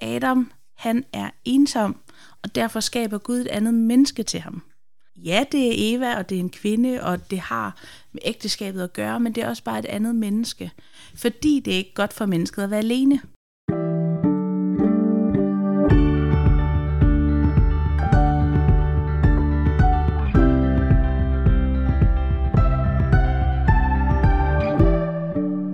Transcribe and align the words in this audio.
Adam, 0.00 0.52
han 0.76 1.04
er 1.12 1.30
ensom, 1.44 1.96
og 2.42 2.54
derfor 2.54 2.80
skaber 2.80 3.18
Gud 3.18 3.38
et 3.38 3.46
andet 3.46 3.74
menneske 3.74 4.22
til 4.22 4.40
ham. 4.40 4.62
Ja, 5.16 5.44
det 5.52 5.66
er 5.66 5.96
Eva, 5.96 6.18
og 6.18 6.28
det 6.28 6.36
er 6.36 6.40
en 6.40 6.50
kvinde, 6.50 7.02
og 7.02 7.30
det 7.30 7.40
har 7.40 7.76
med 8.12 8.22
ægteskabet 8.24 8.82
at 8.82 8.92
gøre, 8.92 9.20
men 9.20 9.34
det 9.34 9.42
er 9.42 9.48
også 9.48 9.64
bare 9.64 9.78
et 9.78 9.86
andet 9.86 10.14
menneske. 10.14 10.70
Fordi 11.14 11.60
det 11.60 11.72
er 11.72 11.78
ikke 11.78 11.94
godt 11.94 12.12
for 12.12 12.26
mennesket 12.26 12.62
at 12.62 12.70
være 12.70 12.78
alene. 12.78 13.20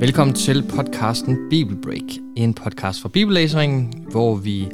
Velkommen 0.07 0.34
til 0.36 0.62
podcasten 0.77 1.48
Bibelbreak, 1.50 2.02
en 2.36 2.55
podcast 2.55 3.00
for 3.00 3.09
bibellæseringen, 3.09 4.06
hvor 4.11 4.34
vi 4.34 4.68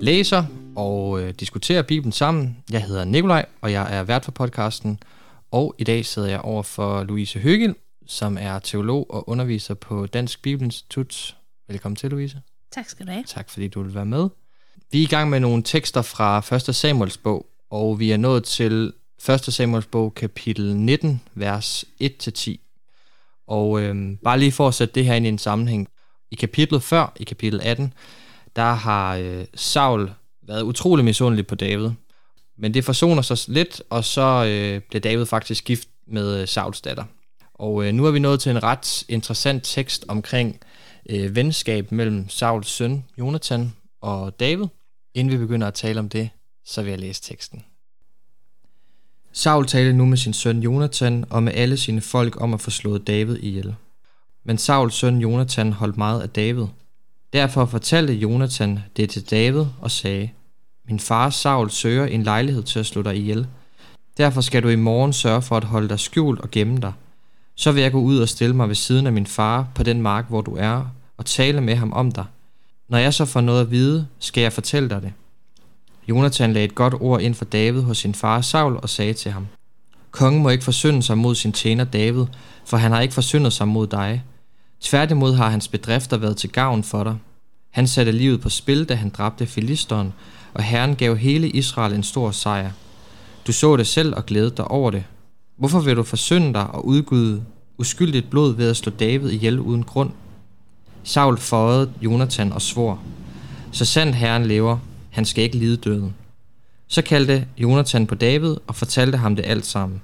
læser 0.00 0.44
og 0.76 1.22
øh, 1.22 1.34
diskuterer 1.40 1.82
Bibelen 1.82 2.12
sammen. 2.12 2.56
Jeg 2.70 2.84
hedder 2.84 3.04
Nikolaj, 3.04 3.46
og 3.60 3.72
jeg 3.72 3.96
er 3.96 4.02
vært 4.02 4.24
for 4.24 4.32
podcasten, 4.32 4.98
og 5.50 5.74
i 5.78 5.84
dag 5.84 6.06
sidder 6.06 6.28
jeg 6.28 6.40
over 6.40 6.62
for 6.62 7.02
Louise 7.02 7.38
Høgel, 7.38 7.74
som 8.06 8.38
er 8.40 8.58
teolog 8.58 9.06
og 9.10 9.28
underviser 9.28 9.74
på 9.74 10.06
Dansk 10.06 10.42
Bibelinstitut. 10.42 11.36
Velkommen 11.68 11.96
til, 11.96 12.10
Louise. 12.10 12.40
Tak 12.72 12.88
skal 12.88 13.06
du 13.06 13.10
have. 13.12 13.24
Tak 13.26 13.50
fordi 13.50 13.68
du 13.68 13.82
vil 13.82 13.94
være 13.94 14.06
med. 14.06 14.28
Vi 14.92 14.98
er 14.98 15.02
i 15.02 15.10
gang 15.10 15.30
med 15.30 15.40
nogle 15.40 15.62
tekster 15.62 16.02
fra 16.02 16.56
1. 16.68 16.74
Samuels 16.74 17.16
bog, 17.18 17.46
og 17.70 17.98
vi 17.98 18.10
er 18.10 18.16
nået 18.16 18.44
til 18.44 18.92
1. 19.28 19.40
Samuels 19.40 19.86
bog, 19.86 20.14
kapitel 20.14 20.76
19, 20.76 21.20
vers 21.34 21.84
1-10. 22.02 22.71
Og 23.52 23.80
øh, 23.80 24.16
bare 24.24 24.38
lige 24.38 24.52
for 24.52 24.68
at 24.68 24.74
sætte 24.74 24.94
det 24.94 25.04
her 25.04 25.14
ind 25.14 25.26
i 25.26 25.28
en 25.28 25.38
sammenhæng. 25.38 25.88
I 26.30 26.34
kapitlet 26.34 26.82
før, 26.82 27.12
i 27.16 27.24
kapitel 27.24 27.60
18, 27.62 27.92
der 28.56 28.72
har 28.72 29.16
øh, 29.16 29.44
Saul 29.54 30.10
været 30.46 30.62
utrolig 30.62 31.04
misundelig 31.04 31.46
på 31.46 31.54
David. 31.54 31.90
Men 32.58 32.74
det 32.74 32.84
forsoner 32.84 33.22
sig 33.22 33.38
lidt, 33.54 33.82
og 33.90 34.04
så 34.04 34.44
øh, 34.48 34.80
bliver 34.80 35.00
David 35.00 35.26
faktisk 35.26 35.64
gift 35.64 35.88
med 36.06 36.40
øh, 36.40 36.48
Sauls 36.48 36.80
datter. 36.80 37.04
Og 37.54 37.84
øh, 37.84 37.94
nu 37.94 38.06
er 38.06 38.10
vi 38.10 38.18
nået 38.18 38.40
til 38.40 38.50
en 38.50 38.62
ret 38.62 39.04
interessant 39.08 39.64
tekst 39.64 40.04
omkring 40.08 40.60
øh, 41.10 41.36
venskab 41.36 41.92
mellem 41.92 42.28
Sauls 42.28 42.68
søn, 42.68 43.04
Jonathan, 43.18 43.72
og 44.02 44.40
David. 44.40 44.66
Inden 45.14 45.32
vi 45.32 45.38
begynder 45.38 45.66
at 45.66 45.74
tale 45.74 46.00
om 46.00 46.08
det, 46.08 46.30
så 46.64 46.82
vil 46.82 46.90
jeg 46.90 47.00
læse 47.00 47.22
teksten. 47.22 47.64
Saul 49.42 49.66
talte 49.66 49.92
nu 49.92 50.06
med 50.06 50.16
sin 50.16 50.32
søn 50.32 50.62
Jonathan 50.62 51.24
og 51.30 51.42
med 51.42 51.52
alle 51.54 51.76
sine 51.76 52.00
folk 52.00 52.40
om 52.40 52.54
at 52.54 52.60
få 52.60 52.70
slået 52.70 53.06
David 53.06 53.36
ihjel. 53.36 53.74
Men 54.44 54.58
Sauls 54.58 54.94
søn 54.94 55.18
Jonathan 55.18 55.72
holdt 55.72 55.96
meget 55.96 56.20
af 56.20 56.30
David. 56.30 56.64
Derfor 57.32 57.64
fortalte 57.64 58.14
Jonathan 58.14 58.78
det 58.96 59.10
til 59.10 59.30
David 59.30 59.64
og 59.80 59.90
sagde, 59.90 60.30
Min 60.88 61.00
far 61.00 61.30
Saul 61.30 61.70
søger 61.70 62.06
en 62.06 62.22
lejlighed 62.22 62.62
til 62.62 62.78
at 62.78 62.86
slå 62.86 63.02
dig 63.02 63.16
ihjel. 63.16 63.46
Derfor 64.16 64.40
skal 64.40 64.62
du 64.62 64.68
i 64.68 64.76
morgen 64.76 65.12
sørge 65.12 65.42
for 65.42 65.56
at 65.56 65.64
holde 65.64 65.88
dig 65.88 66.00
skjult 66.00 66.40
og 66.40 66.50
gemme 66.50 66.76
dig. 66.76 66.92
Så 67.54 67.72
vil 67.72 67.82
jeg 67.82 67.92
gå 67.92 68.00
ud 68.00 68.18
og 68.18 68.28
stille 68.28 68.56
mig 68.56 68.68
ved 68.68 68.74
siden 68.74 69.06
af 69.06 69.12
min 69.12 69.26
far 69.26 69.66
på 69.74 69.82
den 69.82 70.02
mark, 70.02 70.28
hvor 70.28 70.40
du 70.40 70.56
er, 70.56 70.86
og 71.16 71.26
tale 71.26 71.60
med 71.60 71.76
ham 71.76 71.92
om 71.92 72.12
dig. 72.12 72.24
Når 72.88 72.98
jeg 72.98 73.14
så 73.14 73.24
får 73.24 73.40
noget 73.40 73.60
at 73.60 73.70
vide, 73.70 74.06
skal 74.18 74.42
jeg 74.42 74.52
fortælle 74.52 74.88
dig 74.88 75.02
det. 75.02 75.12
Jonathan 76.08 76.52
lagde 76.52 76.64
et 76.64 76.74
godt 76.74 76.94
ord 77.00 77.20
ind 77.20 77.34
for 77.34 77.44
David 77.44 77.82
hos 77.82 77.98
sin 77.98 78.14
far 78.14 78.40
Saul 78.40 78.76
og 78.76 78.88
sagde 78.88 79.12
til 79.12 79.30
ham, 79.30 79.46
Kongen 80.10 80.42
må 80.42 80.48
ikke 80.48 80.64
forsynde 80.64 81.02
sig 81.02 81.18
mod 81.18 81.34
sin 81.34 81.52
tjener 81.52 81.84
David, 81.84 82.24
for 82.64 82.76
han 82.76 82.92
har 82.92 83.00
ikke 83.00 83.14
forsyndet 83.14 83.52
sig 83.52 83.68
mod 83.68 83.86
dig. 83.86 84.24
Tværtimod 84.80 85.34
har 85.34 85.50
hans 85.50 85.68
bedrifter 85.68 86.16
været 86.16 86.36
til 86.36 86.50
gavn 86.50 86.84
for 86.84 87.04
dig. 87.04 87.16
Han 87.70 87.86
satte 87.86 88.12
livet 88.12 88.40
på 88.40 88.48
spil, 88.48 88.84
da 88.84 88.94
han 88.94 89.10
dræbte 89.10 89.46
filisteren, 89.46 90.12
og 90.54 90.62
Herren 90.62 90.96
gav 90.96 91.16
hele 91.16 91.50
Israel 91.50 91.94
en 91.94 92.02
stor 92.02 92.30
sejr. 92.30 92.70
Du 93.46 93.52
så 93.52 93.76
det 93.76 93.86
selv 93.86 94.14
og 94.16 94.26
glædede 94.26 94.56
dig 94.56 94.68
over 94.68 94.90
det. 94.90 95.04
Hvorfor 95.56 95.80
vil 95.80 95.96
du 95.96 96.02
forsynde 96.02 96.54
dig 96.54 96.66
og 96.66 96.86
udgyde 96.86 97.44
uskyldigt 97.78 98.30
blod 98.30 98.56
ved 98.56 98.70
at 98.70 98.76
slå 98.76 98.92
David 98.92 99.30
ihjel 99.30 99.60
uden 99.60 99.82
grund? 99.82 100.10
Saul 101.04 101.38
føjede 101.38 101.92
Jonathan 102.00 102.52
og 102.52 102.62
svor, 102.62 103.00
så 103.72 103.84
sandt 103.84 104.16
Herren 104.16 104.46
lever, 104.46 104.78
han 105.12 105.24
skal 105.24 105.44
ikke 105.44 105.56
lide 105.56 105.76
døden. 105.76 106.14
Så 106.88 107.02
kaldte 107.02 107.46
Jonathan 107.58 108.06
på 108.06 108.14
David 108.14 108.56
og 108.66 108.74
fortalte 108.74 109.18
ham 109.18 109.36
det 109.36 109.44
alt 109.46 109.66
sammen. 109.66 110.02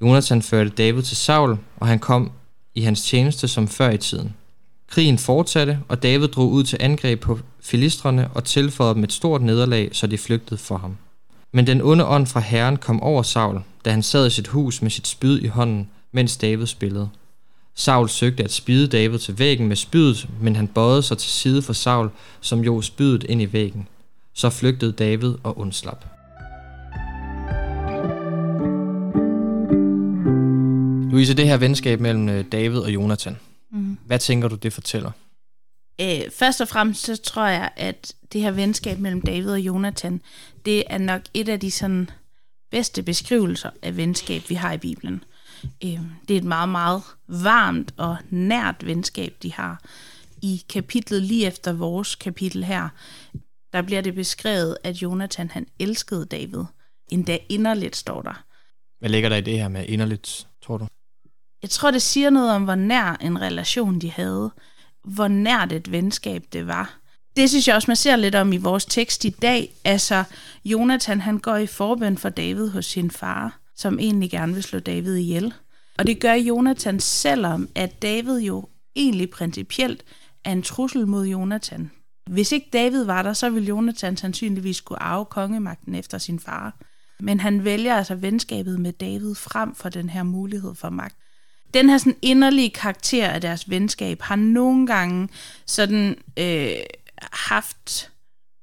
Jonathan 0.00 0.42
førte 0.42 0.70
David 0.70 1.02
til 1.02 1.16
Saul, 1.16 1.58
og 1.76 1.86
han 1.86 1.98
kom 1.98 2.30
i 2.74 2.80
hans 2.80 3.02
tjeneste 3.02 3.48
som 3.48 3.68
før 3.68 3.90
i 3.90 3.98
tiden. 3.98 4.34
Krigen 4.88 5.18
fortsatte, 5.18 5.78
og 5.88 6.02
David 6.02 6.28
drog 6.28 6.50
ud 6.50 6.64
til 6.64 6.78
angreb 6.80 7.20
på 7.20 7.38
filistrene 7.60 8.28
og 8.34 8.44
tilføjede 8.44 8.94
dem 8.94 9.04
et 9.04 9.12
stort 9.12 9.42
nederlag, 9.42 9.88
så 9.92 10.06
de 10.06 10.18
flygtede 10.18 10.60
for 10.60 10.76
ham. 10.76 10.96
Men 11.52 11.66
den 11.66 11.82
onde 11.82 12.06
ånd 12.06 12.26
fra 12.26 12.40
Herren 12.40 12.76
kom 12.76 13.00
over 13.02 13.22
Saul, 13.22 13.60
da 13.84 13.90
han 13.90 14.02
sad 14.02 14.26
i 14.26 14.30
sit 14.30 14.48
hus 14.48 14.82
med 14.82 14.90
sit 14.90 15.06
spyd 15.06 15.40
i 15.40 15.46
hånden, 15.46 15.88
mens 16.12 16.36
David 16.36 16.66
spillede. 16.66 17.08
Saul 17.74 18.08
søgte 18.08 18.44
at 18.44 18.52
spide 18.52 18.86
David 18.86 19.18
til 19.18 19.38
væggen 19.38 19.68
med 19.68 19.76
spydet, 19.76 20.28
men 20.40 20.56
han 20.56 20.68
bøjede 20.68 21.02
sig 21.02 21.18
til 21.18 21.30
side 21.30 21.62
for 21.62 21.72
Saul, 21.72 22.10
som 22.40 22.60
jo 22.60 22.82
spydet 22.82 23.24
ind 23.24 23.42
i 23.42 23.52
væggen. 23.52 23.88
Så 24.36 24.50
flygtede 24.50 24.92
David 24.92 25.34
og 25.42 25.58
undslap. 25.58 26.04
Louise, 31.10 31.34
det 31.34 31.46
her 31.46 31.56
venskab 31.56 32.00
mellem 32.00 32.28
øh, 32.28 32.44
David 32.52 32.78
og 32.78 32.94
Jonathan, 32.94 33.36
mm. 33.70 33.98
hvad 34.06 34.18
tænker 34.18 34.48
du, 34.48 34.54
det 34.54 34.72
fortæller? 34.72 35.10
Øh, 36.00 36.30
først 36.38 36.60
og 36.60 36.68
fremmest 36.68 37.04
så 37.04 37.16
tror 37.16 37.46
jeg, 37.46 37.70
at 37.76 38.14
det 38.32 38.40
her 38.40 38.50
venskab 38.50 38.98
mellem 38.98 39.22
David 39.22 39.50
og 39.50 39.60
Jonathan, 39.60 40.20
det 40.64 40.84
er 40.86 40.98
nok 40.98 41.20
et 41.34 41.48
af 41.48 41.60
de 41.60 41.70
sådan 41.70 42.10
bedste 42.70 43.02
beskrivelser 43.02 43.70
af 43.82 43.96
venskab, 43.96 44.42
vi 44.48 44.54
har 44.54 44.72
i 44.72 44.78
Bibelen. 44.78 45.24
Øh, 45.84 46.00
det 46.28 46.34
er 46.34 46.38
et 46.38 46.44
meget, 46.44 46.68
meget 46.68 47.02
varmt 47.28 47.94
og 47.96 48.16
nært 48.30 48.86
venskab, 48.86 49.34
de 49.42 49.52
har. 49.52 49.82
I 50.42 50.62
kapitlet 50.68 51.22
lige 51.22 51.46
efter 51.46 51.72
vores 51.72 52.14
kapitel 52.14 52.64
her, 52.64 52.88
der 53.72 53.82
bliver 53.82 54.00
det 54.00 54.14
beskrevet, 54.14 54.76
at 54.84 54.94
Jonathan 54.94 55.50
han 55.50 55.66
elskede 55.78 56.26
David. 56.26 56.64
Endda 57.10 57.38
inderligt 57.48 57.96
står 57.96 58.22
der. 58.22 58.44
Hvad 58.98 59.10
ligger 59.10 59.28
der 59.28 59.36
i 59.36 59.40
det 59.40 59.58
her 59.58 59.68
med 59.68 59.84
inderligt, 59.88 60.48
tror 60.62 60.78
du? 60.78 60.86
Jeg 61.62 61.70
tror, 61.70 61.90
det 61.90 62.02
siger 62.02 62.30
noget 62.30 62.50
om, 62.50 62.64
hvor 62.64 62.74
nær 62.74 63.16
en 63.20 63.40
relation 63.40 63.98
de 63.98 64.10
havde. 64.10 64.50
Hvor 65.04 65.28
nært 65.28 65.72
et 65.72 65.92
venskab 65.92 66.44
det 66.52 66.66
var. 66.66 67.00
Det 67.36 67.50
synes 67.50 67.68
jeg 67.68 67.76
også, 67.76 67.90
man 67.90 67.96
ser 67.96 68.16
lidt 68.16 68.34
om 68.34 68.52
i 68.52 68.56
vores 68.56 68.84
tekst 68.84 69.24
i 69.24 69.30
dag. 69.30 69.74
Altså, 69.84 70.24
Jonathan 70.64 71.20
han 71.20 71.38
går 71.38 71.56
i 71.56 71.66
forbøn 71.66 72.18
for 72.18 72.28
David 72.28 72.68
hos 72.68 72.86
sin 72.86 73.10
far, 73.10 73.60
som 73.76 73.98
egentlig 73.98 74.30
gerne 74.30 74.54
vil 74.54 74.62
slå 74.62 74.78
David 74.78 75.16
ihjel. 75.16 75.54
Og 75.98 76.06
det 76.06 76.20
gør 76.20 76.32
Jonathan 76.32 77.00
selvom, 77.00 77.68
at 77.74 78.02
David 78.02 78.40
jo 78.40 78.68
egentlig 78.96 79.30
principielt 79.30 80.04
er 80.44 80.52
en 80.52 80.62
trussel 80.62 81.06
mod 81.06 81.26
Jonathan. 81.26 81.90
Hvis 82.30 82.52
ikke 82.52 82.68
David 82.72 83.04
var 83.04 83.22
der, 83.22 83.32
så 83.32 83.50
ville 83.50 83.68
Jonathan 83.68 84.16
sandsynligvis 84.16 84.76
skulle 84.76 85.02
arve 85.02 85.24
kongemagten 85.24 85.94
efter 85.94 86.18
sin 86.18 86.40
far. 86.40 86.76
Men 87.20 87.40
han 87.40 87.64
vælger 87.64 87.94
altså 87.94 88.14
venskabet 88.14 88.80
med 88.80 88.92
David 88.92 89.34
frem 89.34 89.74
for 89.74 89.88
den 89.88 90.10
her 90.10 90.22
mulighed 90.22 90.74
for 90.74 90.90
magt. 90.90 91.16
Den 91.74 91.90
her 91.90 91.98
sådan 91.98 92.16
inderlige 92.22 92.70
karakter 92.70 93.28
af 93.28 93.40
deres 93.40 93.70
venskab 93.70 94.20
har 94.20 94.36
nogle 94.36 94.86
gange 94.86 95.28
sådan 95.66 96.16
øh, 96.36 96.70
haft, 97.32 98.12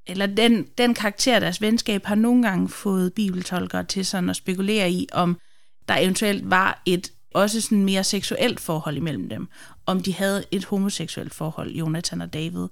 eller 0.08 0.26
den, 0.26 0.68
den 0.78 0.94
karakter 0.94 1.36
af 1.36 1.42
deres 1.42 1.62
venskab 1.62 2.06
har 2.06 2.16
nogle 2.16 2.44
gange 2.44 2.70
fået 2.70 3.14
bibeltolkere 3.14 3.84
til 3.84 4.06
sådan 4.06 4.30
at 4.30 4.36
spekulere 4.36 4.92
i, 4.92 5.08
om 5.12 5.40
der 5.88 5.98
eventuelt 5.98 6.50
var 6.50 6.82
et 6.86 7.12
også 7.34 7.62
sådan 7.62 7.86
mere 7.86 8.04
seksuelt 8.04 8.60
forhold 8.60 8.98
imellem 8.98 9.30
dem. 9.30 9.48
Om 9.86 10.04
de 10.04 10.14
havde 10.14 10.44
et 10.52 10.66
homoseksuelt 10.66 11.34
forhold, 11.34 11.72
Jonathan 11.72 12.22
og 12.22 12.34
David 12.34 12.68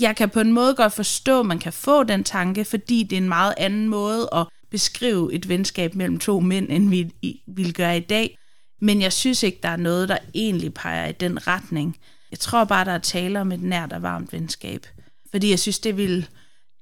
jeg 0.00 0.16
kan 0.16 0.30
på 0.30 0.40
en 0.40 0.52
måde 0.52 0.74
godt 0.74 0.92
forstå, 0.92 1.40
at 1.40 1.46
man 1.46 1.58
kan 1.58 1.72
få 1.72 2.02
den 2.02 2.24
tanke, 2.24 2.64
fordi 2.64 3.02
det 3.02 3.16
er 3.16 3.20
en 3.20 3.28
meget 3.28 3.54
anden 3.56 3.88
måde 3.88 4.28
at 4.32 4.46
beskrive 4.70 5.32
et 5.32 5.48
venskab 5.48 5.94
mellem 5.94 6.18
to 6.18 6.40
mænd, 6.40 6.66
end 6.70 6.90
vi 6.90 7.10
ville 7.46 7.72
gøre 7.72 7.96
i 7.96 8.00
dag. 8.00 8.38
Men 8.80 9.02
jeg 9.02 9.12
synes 9.12 9.42
ikke, 9.42 9.58
der 9.62 9.68
er 9.68 9.76
noget, 9.76 10.08
der 10.08 10.18
egentlig 10.34 10.74
peger 10.74 11.06
i 11.06 11.12
den 11.12 11.46
retning. 11.46 11.96
Jeg 12.30 12.38
tror 12.38 12.64
bare, 12.64 12.84
der 12.84 12.92
er 12.92 12.98
tale 12.98 13.40
om 13.40 13.52
et 13.52 13.62
nært 13.62 13.92
og 13.92 14.02
varmt 14.02 14.32
venskab. 14.32 14.86
Fordi 15.30 15.50
jeg 15.50 15.58
synes, 15.58 15.78
det 15.78 15.96
vil, 15.96 16.28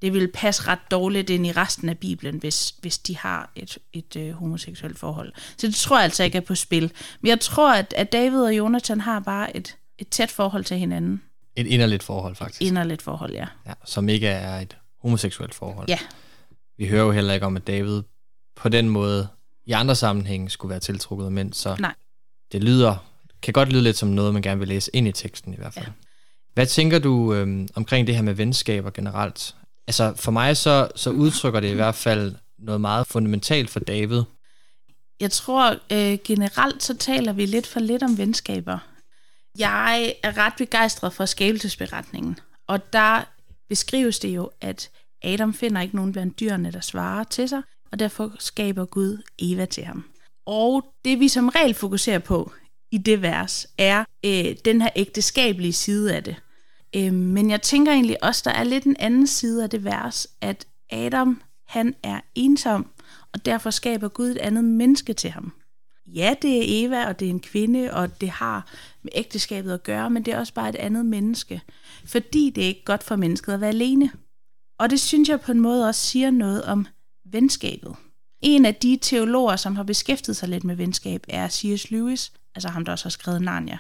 det 0.02 0.12
vil 0.12 0.30
passe 0.34 0.62
ret 0.68 0.90
dårligt 0.90 1.30
ind 1.30 1.46
i 1.46 1.52
resten 1.52 1.88
af 1.88 1.98
Bibelen, 1.98 2.38
hvis, 2.38 2.74
hvis 2.80 2.98
de 2.98 3.16
har 3.16 3.52
et, 3.56 3.78
et 3.92 4.16
øh, 4.16 4.30
homoseksuelt 4.32 4.98
forhold. 4.98 5.32
Så 5.56 5.66
det 5.66 5.74
tror 5.74 5.96
jeg 5.96 6.04
altså 6.04 6.24
ikke 6.24 6.36
er 6.36 6.42
på 6.42 6.54
spil. 6.54 6.92
Men 7.20 7.28
jeg 7.28 7.40
tror, 7.40 7.72
at, 7.72 7.94
at 7.96 8.12
David 8.12 8.40
og 8.40 8.56
Jonathan 8.56 9.00
har 9.00 9.20
bare 9.20 9.56
et, 9.56 9.76
et 9.98 10.08
tæt 10.08 10.30
forhold 10.30 10.64
til 10.64 10.76
hinanden. 10.76 11.22
Et 11.56 11.66
inderligt 11.66 12.02
forhold, 12.02 12.34
faktisk. 12.34 12.62
Inderligt 12.62 13.02
forhold, 13.02 13.32
ja. 13.32 13.46
ja. 13.66 13.72
Som 13.84 14.08
ikke 14.08 14.28
er 14.28 14.60
et 14.60 14.76
homoseksuelt 15.02 15.54
forhold. 15.54 15.88
Ja. 15.88 15.98
Vi 16.78 16.88
hører 16.88 17.04
jo 17.04 17.10
heller 17.10 17.34
ikke 17.34 17.46
om, 17.46 17.56
at 17.56 17.66
David 17.66 18.02
på 18.56 18.68
den 18.68 18.88
måde 18.88 19.28
i 19.66 19.72
andre 19.72 19.94
sammenhænge 19.94 20.50
skulle 20.50 20.70
være 20.70 20.80
tiltrukket 20.80 21.24
af 21.24 21.32
mænd, 21.32 21.52
så 21.52 21.76
Nej. 21.78 21.94
det 22.52 22.64
lyder, 22.64 22.96
kan 23.42 23.52
godt 23.52 23.68
lyde 23.68 23.82
lidt 23.82 23.96
som 23.96 24.08
noget, 24.08 24.32
man 24.32 24.42
gerne 24.42 24.58
vil 24.58 24.68
læse 24.68 24.90
ind 24.94 25.08
i 25.08 25.12
teksten 25.12 25.54
i 25.54 25.56
hvert 25.56 25.74
fald. 25.74 25.86
Ja. 25.86 25.92
Hvad 26.54 26.66
tænker 26.66 26.98
du 26.98 27.34
øhm, 27.34 27.68
omkring 27.74 28.06
det 28.06 28.14
her 28.14 28.22
med 28.22 28.34
venskaber 28.34 28.90
generelt? 28.90 29.54
altså 29.86 30.12
for 30.16 30.32
mig 30.32 30.56
så, 30.56 30.88
så 30.96 31.10
udtrykker 31.10 31.60
det 31.60 31.68
i 31.70 31.74
hvert 31.74 31.94
fald 31.94 32.34
noget 32.58 32.80
meget 32.80 33.06
fundamentalt 33.06 33.70
for 33.70 33.80
David. 33.80 34.22
Jeg 35.20 35.30
tror 35.30 35.70
øh, 35.70 36.18
generelt, 36.24 36.82
så 36.82 36.96
taler 36.96 37.32
vi 37.32 37.46
lidt 37.46 37.66
for 37.66 37.80
lidt 37.80 38.02
om 38.02 38.18
venskaber. 38.18 38.78
Jeg 39.58 40.14
er 40.22 40.38
ret 40.38 40.54
begejstret 40.58 41.12
for 41.12 41.24
skabelsesberetningen, 41.24 42.38
og 42.66 42.92
der 42.92 43.24
beskrives 43.68 44.18
det 44.18 44.28
jo, 44.28 44.50
at 44.60 44.90
Adam 45.22 45.54
finder 45.54 45.80
ikke 45.80 45.96
nogen 45.96 46.12
blandt 46.12 46.40
dyrene, 46.40 46.72
der 46.72 46.80
svarer 46.80 47.24
til 47.24 47.48
sig, 47.48 47.62
og 47.92 47.98
derfor 47.98 48.32
skaber 48.38 48.84
Gud 48.84 49.22
Eva 49.38 49.64
til 49.64 49.84
ham. 49.84 50.04
Og 50.46 50.84
det 51.04 51.20
vi 51.20 51.28
som 51.28 51.48
regel 51.48 51.74
fokuserer 51.74 52.18
på 52.18 52.52
i 52.90 52.98
det 52.98 53.22
vers, 53.22 53.66
er 53.78 54.04
øh, 54.24 54.56
den 54.64 54.82
her 54.82 54.90
ægteskabelige 54.96 55.72
side 55.72 56.14
af 56.16 56.24
det. 56.24 56.36
Øh, 56.96 57.12
men 57.12 57.50
jeg 57.50 57.62
tænker 57.62 57.92
egentlig 57.92 58.24
også, 58.24 58.42
der 58.44 58.50
er 58.50 58.64
lidt 58.64 58.84
en 58.84 58.96
anden 58.98 59.26
side 59.26 59.62
af 59.62 59.70
det 59.70 59.84
vers, 59.84 60.26
at 60.40 60.66
Adam, 60.90 61.42
han 61.68 61.94
er 62.02 62.20
ensom, 62.34 62.90
og 63.32 63.44
derfor 63.44 63.70
skaber 63.70 64.08
Gud 64.08 64.30
et 64.30 64.38
andet 64.38 64.64
menneske 64.64 65.12
til 65.12 65.30
ham. 65.30 65.52
Ja, 66.06 66.34
det 66.42 66.58
er 66.58 66.86
Eva, 66.86 67.06
og 67.06 67.20
det 67.20 67.26
er 67.26 67.30
en 67.30 67.40
kvinde, 67.40 67.94
og 67.94 68.20
det 68.20 68.30
har 68.30 68.66
med 69.02 69.12
ægteskabet 69.14 69.72
at 69.72 69.82
gøre, 69.82 70.10
men 70.10 70.24
det 70.24 70.34
er 70.34 70.38
også 70.38 70.54
bare 70.54 70.68
et 70.68 70.76
andet 70.76 71.06
menneske. 71.06 71.60
Fordi 72.04 72.50
det 72.50 72.64
er 72.64 72.68
ikke 72.68 72.84
godt 72.84 73.02
for 73.02 73.16
mennesket 73.16 73.52
at 73.52 73.60
være 73.60 73.70
alene. 73.70 74.10
Og 74.78 74.90
det 74.90 75.00
synes 75.00 75.28
jeg 75.28 75.40
på 75.40 75.52
en 75.52 75.60
måde 75.60 75.88
også 75.88 76.00
siger 76.00 76.30
noget 76.30 76.64
om 76.64 76.86
venskabet. 77.24 77.94
En 78.40 78.66
af 78.66 78.74
de 78.74 78.98
teologer, 79.02 79.56
som 79.56 79.76
har 79.76 79.82
beskæftiget 79.82 80.36
sig 80.36 80.48
lidt 80.48 80.64
med 80.64 80.76
venskab, 80.76 81.24
er 81.28 81.48
C.S. 81.48 81.90
Lewis, 81.90 82.32
altså 82.54 82.68
ham, 82.68 82.84
der 82.84 82.92
også 82.92 83.04
har 83.04 83.10
skrevet 83.10 83.42
Narnia. 83.42 83.78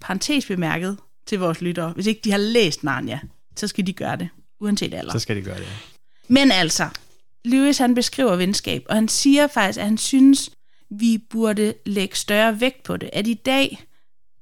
Parentes 0.00 0.46
bemærket 0.46 0.98
til 1.26 1.38
vores 1.38 1.60
lyttere, 1.60 1.92
hvis 1.92 2.06
ikke 2.06 2.20
de 2.24 2.30
har 2.30 2.38
læst 2.38 2.84
Narnia, 2.84 3.20
så 3.56 3.66
skal 3.66 3.86
de 3.86 3.92
gøre 3.92 4.16
det, 4.16 4.28
uanset 4.60 4.94
alder. 4.94 5.12
Så 5.12 5.18
skal 5.18 5.36
de 5.36 5.42
gøre 5.42 5.58
det. 5.58 5.66
Men 6.28 6.52
altså, 6.52 6.88
Lewis 7.44 7.78
han 7.78 7.94
beskriver 7.94 8.36
venskab, 8.36 8.82
og 8.88 8.94
han 8.94 9.08
siger 9.08 9.46
faktisk, 9.46 9.78
at 9.78 9.84
han 9.84 9.98
synes, 9.98 10.50
vi 10.90 11.18
burde 11.30 11.74
lægge 11.86 12.16
større 12.16 12.60
vægt 12.60 12.82
på 12.82 12.96
det. 12.96 13.10
At 13.12 13.26
i 13.26 13.34
dag, 13.34 13.84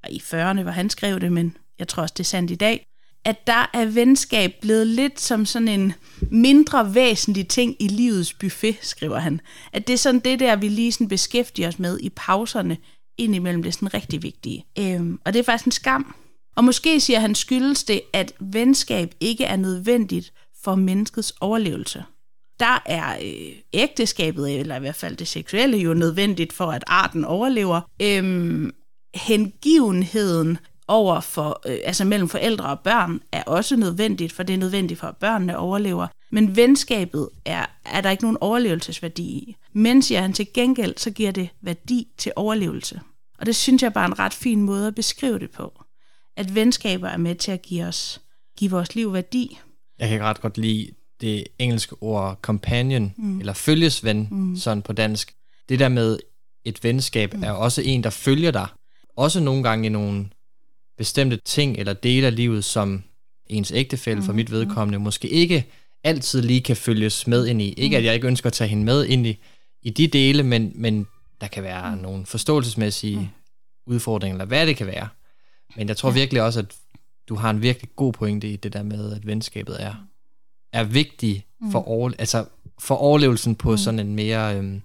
og 0.05 0.11
i 0.11 0.19
40'erne 0.19 0.63
hvor 0.63 0.71
han 0.71 0.91
skrev 0.91 1.21
det, 1.21 1.33
men 1.33 1.57
jeg 1.79 1.89
tror 1.89 2.03
også, 2.03 2.15
det 2.17 2.25
er 2.25 2.25
sandt 2.25 2.51
i 2.51 2.55
dag, 2.55 2.87
at 3.25 3.47
der 3.47 3.71
er 3.73 3.85
venskab 3.85 4.53
blevet 4.61 4.87
lidt 4.87 5.21
som 5.21 5.47
sådan 5.47 5.69
en 5.69 5.93
mindre 6.21 6.95
væsentlig 6.95 7.49
ting 7.49 7.77
i 7.81 7.89
livets 7.89 8.33
buffet, 8.33 8.77
skriver 8.81 9.19
han. 9.19 9.41
At 9.73 9.87
det 9.87 9.93
er 9.93 9.99
sådan 9.99 10.21
det 10.21 10.41
der, 10.41 10.57
vi 10.57 10.69
lige 10.69 10.93
sådan 10.93 11.09
beskæftiger 11.09 11.69
os 11.69 11.79
med 11.79 12.01
i 12.01 12.09
pauserne, 12.17 12.77
indimellem 13.19 13.63
det 13.63 13.75
sådan 13.75 13.95
rigtig 13.95 14.23
vigtige. 14.23 14.65
Øhm, 14.79 15.19
og 15.25 15.33
det 15.33 15.39
er 15.39 15.45
faktisk 15.45 15.67
en 15.67 15.73
skam. 15.73 16.15
Og 16.57 16.65
måske 16.65 17.01
siger 17.01 17.21
han 17.21 17.35
skyldes 17.35 17.85
det, 17.85 18.01
at 18.13 18.33
venskab 18.41 19.15
ikke 19.21 19.45
er 19.45 19.57
nødvendigt 19.57 20.33
for 20.63 20.75
menneskets 20.75 21.35
overlevelse. 21.41 22.05
Der 22.61 22.83
er 22.87 23.17
øh, 23.23 23.53
ægteskabet, 23.73 24.61
eller 24.61 24.77
i 24.77 24.81
hvert 24.81 24.95
fald 24.95 25.17
det 25.17 25.29
seksuelle, 25.29 25.77
jo 25.77 25.95
nødvendigt 25.95 26.53
for, 26.53 26.67
at 26.67 26.85
arten 26.87 27.25
overlever. 27.25 27.81
Øhm, 28.03 28.73
hengivenheden 29.15 30.59
over 30.89 31.21
for, 31.21 31.61
øh, 31.67 31.79
altså 31.85 32.05
mellem 32.05 32.29
forældre 32.29 32.65
og 32.65 32.81
børn, 32.81 33.21
er 33.33 33.43
også 33.43 33.77
nødvendigt, 33.77 34.33
for 34.33 34.43
det 34.43 34.55
er 34.55 34.59
nødvendigt 34.59 35.01
for, 35.01 35.07
at 35.07 35.17
børnene 35.17 35.59
overlever. 35.59 36.07
Men 36.31 36.57
venskabet 36.57 37.29
er, 37.45 37.67
er 37.85 38.01
der 38.01 38.11
ikke 38.11 38.23
nogen 38.23 38.39
overlevelsesværdi 38.41 39.23
i. 39.23 39.57
Men, 39.73 40.03
siger 40.03 40.21
han 40.21 40.33
til 40.33 40.53
gengæld, 40.55 40.95
så 40.97 41.11
giver 41.11 41.31
det 41.31 41.49
værdi 41.61 42.09
til 42.19 42.33
overlevelse. 42.37 43.01
Og 43.39 43.47
det 43.47 43.57
synes 43.57 43.83
jeg 43.83 43.93
bare 43.93 44.05
er 44.05 44.09
en 44.09 44.19
ret 44.19 44.35
fin 44.35 44.63
måde 44.63 44.87
at 44.87 44.95
beskrive 44.95 45.39
det 45.39 45.51
på. 45.51 45.83
At 46.37 46.55
venskaber 46.55 47.09
er 47.09 47.17
med 47.17 47.35
til 47.35 47.53
at 47.53 47.63
give 47.63 47.85
os 47.85 48.21
give 48.59 48.71
vores 48.71 48.95
liv 48.95 49.13
værdi. 49.13 49.59
Jeg 49.99 50.09
kan 50.09 50.23
ret 50.23 50.41
godt 50.41 50.59
lide 50.59 50.91
det 51.21 51.45
engelske 51.59 51.97
ord 52.01 52.39
companion, 52.43 53.15
mm. 53.17 53.41
eller 53.41 53.53
følgesven, 53.53 54.29
mm. 54.31 54.57
sådan 54.57 54.83
på 54.83 54.93
dansk. 54.93 55.35
Det 55.69 55.79
der 55.79 55.89
med 55.89 56.19
et 56.65 56.85
venskab 56.85 57.35
mm. 57.35 57.43
er 57.43 57.51
også 57.51 57.83
en, 57.83 58.05
der 58.05 58.11
følger 58.11 58.51
dig. 58.51 58.67
Også 59.17 59.41
nogle 59.41 59.63
gange 59.63 59.87
i 59.87 59.89
nogle 59.89 60.29
bestemte 60.99 61.37
ting 61.37 61.77
eller 61.79 61.93
dele 61.93 62.27
af 62.27 62.37
livet, 62.37 62.65
som 62.65 63.03
ens 63.47 63.73
ægtefælle 63.75 64.21
mm. 64.21 64.27
for 64.27 64.33
mit 64.33 64.51
vedkommende 64.51 64.99
måske 64.99 65.29
ikke 65.29 65.67
altid 66.05 66.43
lige 66.43 66.61
kan 66.61 66.77
følges 66.77 67.27
med 67.27 67.47
ind 67.47 67.63
i. 67.63 67.73
Ikke 67.73 67.97
at 67.97 68.05
jeg 68.05 68.15
ikke 68.15 68.27
ønsker 68.27 68.47
at 68.47 68.53
tage 68.53 68.69
hende 68.69 68.85
med 68.85 69.07
ind 69.07 69.27
i, 69.27 69.39
i 69.83 69.91
de 69.91 70.07
dele, 70.07 70.43
men, 70.43 70.73
men 70.75 71.07
der 71.41 71.47
kan 71.47 71.63
være 71.63 71.97
mm. 71.97 72.03
nogle 72.03 72.27
forståelsesmæssige 72.27 73.19
mm. 73.19 73.27
udfordringer, 73.87 74.35
eller 74.35 74.47
hvad 74.47 74.67
det 74.67 74.77
kan 74.77 74.87
være. 74.87 75.09
Men 75.77 75.89
jeg 75.89 75.97
tror 75.97 76.09
ja. 76.09 76.15
virkelig 76.15 76.43
også, 76.43 76.61
at 76.61 76.77
du 77.29 77.35
har 77.35 77.51
en 77.51 77.63
virkelig 77.63 77.91
god 77.97 78.13
pointe 78.13 78.49
i 78.49 78.57
det 78.57 78.73
der 78.73 78.83
med, 78.83 79.13
at 79.13 79.27
venskabet 79.27 79.83
er, 79.83 79.95
er 80.73 80.85
vigtig 80.85 81.47
for, 81.73 81.81
mm. 81.81 81.87
over, 81.87 82.13
altså 82.19 82.45
for 82.79 82.95
overlevelsen 82.95 83.55
på 83.55 83.71
mm. 83.71 83.77
sådan 83.77 84.01
en 84.01 84.15
mere... 84.15 84.57
Øhm, 84.57 84.83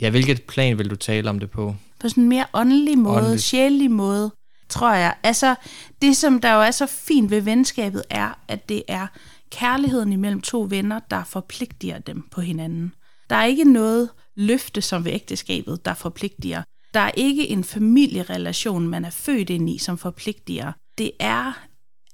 ja, 0.00 0.10
hvilket 0.10 0.42
plan 0.42 0.78
vil 0.78 0.90
du 0.90 0.96
tale 0.96 1.30
om 1.30 1.38
det 1.38 1.50
på? 1.50 1.74
På 2.00 2.08
sådan 2.08 2.22
en 2.22 2.28
mere 2.28 2.46
åndelig 2.52 2.98
måde, 2.98 3.16
åndelig. 3.16 3.40
sjældelig 3.40 3.90
måde 3.90 4.30
tror 4.68 4.92
jeg. 4.92 5.14
Altså, 5.22 5.54
det 6.02 6.16
som 6.16 6.40
der 6.40 6.52
jo 6.52 6.60
er 6.60 6.70
så 6.70 6.86
fint 6.86 7.30
ved 7.30 7.40
venskabet, 7.40 8.02
er, 8.10 8.38
at 8.48 8.68
det 8.68 8.82
er 8.88 9.06
kærligheden 9.50 10.12
imellem 10.12 10.40
to 10.40 10.66
venner, 10.70 10.98
der 11.10 11.24
forpligter 11.24 11.98
dem 11.98 12.22
på 12.30 12.40
hinanden. 12.40 12.94
Der 13.30 13.36
er 13.36 13.44
ikke 13.44 13.64
noget 13.64 14.10
løfte 14.36 14.82
som 14.82 15.04
ved 15.04 15.12
ægteskabet, 15.12 15.84
der 15.84 15.94
forpligter. 15.94 16.62
Der 16.94 17.00
er 17.00 17.10
ikke 17.14 17.48
en 17.48 17.64
familierelation, 17.64 18.88
man 18.88 19.04
er 19.04 19.10
født 19.10 19.50
ind 19.50 19.70
i, 19.70 19.78
som 19.78 19.98
forpligter. 19.98 20.72
Det 20.98 21.10
er 21.20 21.52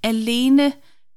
alene, 0.02 0.72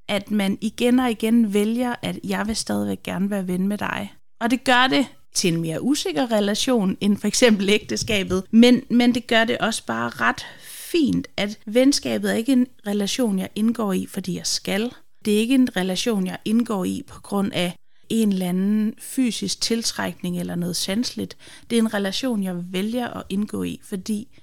at 0.08 0.32
man 0.32 0.58
igen 0.62 1.00
og 1.00 1.12
igen 1.12 1.54
vælger, 1.54 1.96
at 2.02 2.20
jeg 2.24 2.48
vil 2.48 2.56
stadigvæk 2.56 3.04
gerne 3.04 3.30
være 3.30 3.48
ven 3.48 3.68
med 3.68 3.78
dig. 3.78 4.14
Og 4.42 4.52
det 4.52 4.64
gør 4.64 4.88
det 4.88 5.08
til 5.34 5.54
en 5.54 5.62
mere 5.62 5.82
usikker 5.82 6.32
relation 6.32 6.98
end 7.02 7.18
for 7.18 7.28
eksempel 7.28 7.70
ægteskabet, 7.70 8.44
men, 8.52 8.84
men 8.90 9.16
det 9.16 9.28
gør 9.28 9.44
det 9.44 9.58
også 9.58 9.86
bare 9.86 10.10
ret 10.10 10.46
fint, 10.62 11.28
at 11.38 11.60
venskabet 11.66 12.32
er 12.32 12.36
ikke 12.36 12.52
en 12.52 12.68
relation, 12.88 13.40
jeg 13.40 13.50
indgår 13.56 13.94
i, 13.94 14.06
fordi 14.06 14.38
jeg 14.38 14.48
skal. 14.48 14.94
Det 15.26 15.34
er 15.34 15.40
ikke 15.40 15.56
en 15.56 15.76
relation, 15.76 16.28
jeg 16.28 16.38
indgår 16.46 16.86
i 16.86 17.04
på 17.08 17.22
grund 17.22 17.54
af 17.54 17.76
en 18.10 18.32
eller 18.32 18.50
anden 18.50 18.96
fysisk 19.00 19.62
tiltrækning 19.62 20.40
eller 20.40 20.56
noget 20.56 20.76
sansligt. 20.76 21.38
Det 21.70 21.78
er 21.78 21.82
en 21.82 21.94
relation, 21.94 22.44
jeg 22.44 22.74
vælger 22.74 23.08
at 23.08 23.24
indgå 23.30 23.64
i, 23.64 23.80
fordi 23.84 24.40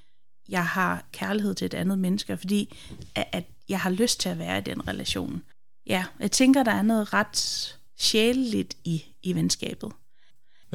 jeg 0.48 0.66
har 0.66 1.04
kærlighed 1.12 1.54
til 1.54 1.64
et 1.64 1.74
andet 1.74 1.98
menneske, 1.98 2.36
fordi 2.36 2.76
at 3.14 3.44
jeg 3.68 3.80
har 3.80 3.90
lyst 3.90 4.20
til 4.20 4.28
at 4.28 4.38
være 4.38 4.58
i 4.58 4.60
den 4.60 4.88
relation. 4.88 5.42
Ja, 5.86 6.04
jeg 6.20 6.32
tænker, 6.32 6.62
der 6.62 6.72
er 6.72 6.82
noget 6.82 7.12
ret 7.12 7.76
sjæleligt 7.98 8.76
i, 8.84 9.04
i 9.22 9.34
venskabet. 9.34 9.92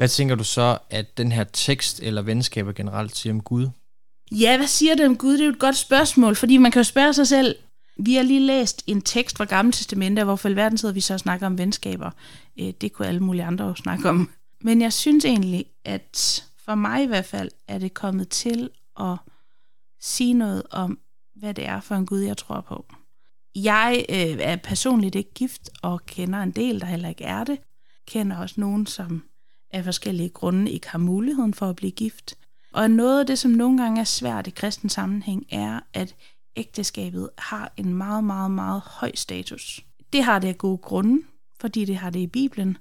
Hvad 0.02 0.08
tænker 0.08 0.34
du 0.34 0.44
så, 0.44 0.78
at 0.90 1.18
den 1.18 1.32
her 1.32 1.44
tekst 1.44 2.00
eller 2.00 2.22
venskaber 2.22 2.72
generelt 2.72 3.16
siger 3.16 3.32
om 3.32 3.42
Gud? 3.42 3.68
Ja, 4.32 4.56
hvad 4.56 4.66
siger 4.66 4.94
det 4.94 5.06
om 5.06 5.16
Gud? 5.16 5.32
Det 5.32 5.40
er 5.40 5.44
jo 5.44 5.52
et 5.52 5.58
godt 5.58 5.76
spørgsmål, 5.76 6.36
fordi 6.36 6.56
man 6.56 6.72
kan 6.72 6.80
jo 6.80 6.84
spørge 6.84 7.14
sig 7.14 7.26
selv, 7.26 7.54
vi 7.96 8.14
har 8.14 8.22
lige 8.22 8.40
læst 8.40 8.82
en 8.86 9.02
tekst 9.02 9.36
fra 9.36 9.44
Gamle 9.44 9.72
Testamente, 9.72 10.24
hvor 10.24 10.46
i 10.46 10.56
verden 10.56 10.78
sidder 10.78 10.94
vi 10.94 11.00
så 11.00 11.14
og 11.14 11.20
snakker 11.20 11.46
om 11.46 11.58
venskaber. 11.58 12.10
Øh, 12.60 12.72
det 12.80 12.92
kunne 12.92 13.08
alle 13.08 13.20
mulige 13.20 13.44
andre 13.44 13.64
også 13.64 13.82
snakke 13.82 14.08
om. 14.08 14.30
Men 14.60 14.82
jeg 14.82 14.92
synes 14.92 15.24
egentlig, 15.24 15.66
at 15.84 16.44
for 16.64 16.74
mig 16.74 17.02
i 17.02 17.06
hvert 17.06 17.24
fald, 17.24 17.50
er 17.68 17.78
det 17.78 17.94
kommet 17.94 18.28
til 18.28 18.70
at 19.00 19.16
sige 20.00 20.34
noget 20.34 20.62
om, 20.70 20.98
hvad 21.36 21.54
det 21.54 21.66
er 21.66 21.80
for 21.80 21.94
en 21.94 22.06
Gud, 22.06 22.20
jeg 22.20 22.36
tror 22.36 22.60
på. 22.60 22.86
Jeg 23.54 24.04
øh, 24.08 24.36
er 24.40 24.56
personligt 24.56 25.14
ikke 25.14 25.34
gift, 25.34 25.70
og 25.82 26.06
kender 26.06 26.38
en 26.42 26.50
del, 26.50 26.80
der 26.80 26.86
heller 26.86 27.08
ikke 27.08 27.24
er 27.24 27.44
det. 27.44 27.58
Kender 28.06 28.38
også 28.38 28.54
nogen, 28.58 28.86
som 28.86 29.22
af 29.72 29.84
forskellige 29.84 30.28
grunde 30.28 30.70
ikke 30.70 30.88
har 30.88 30.98
muligheden 30.98 31.54
for 31.54 31.68
at 31.68 31.76
blive 31.76 31.92
gift. 31.92 32.34
Og 32.72 32.90
noget 32.90 33.20
af 33.20 33.26
det, 33.26 33.38
som 33.38 33.50
nogle 33.50 33.82
gange 33.82 34.00
er 34.00 34.04
svært 34.04 34.46
i 34.46 34.50
kristen 34.50 34.88
sammenhæng, 34.88 35.46
er, 35.50 35.80
at 35.94 36.14
ægteskabet 36.56 37.30
har 37.38 37.72
en 37.76 37.94
meget, 37.94 38.24
meget, 38.24 38.50
meget 38.50 38.82
høj 38.84 39.12
status. 39.14 39.80
Det 40.12 40.24
har 40.24 40.38
det 40.38 40.48
af 40.48 40.58
gode 40.58 40.78
grunde, 40.78 41.22
fordi 41.60 41.84
det 41.84 41.96
har 41.96 42.10
det 42.10 42.20
i 42.20 42.26
Bibelen. 42.26 42.78